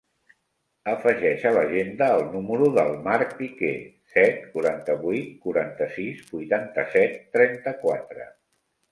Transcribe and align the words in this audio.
Afegeix 0.91 1.43
a 1.47 1.49
l'agenda 1.57 2.05
el 2.13 2.23
número 2.35 2.69
del 2.77 2.95
Mark 3.07 3.35
Piquer: 3.41 3.69
set, 4.13 4.39
quaranta-vuit, 4.53 5.27
quaranta-sis, 5.43 6.23
vuitanta-set, 6.31 7.21
trenta-quatre. 7.37 8.27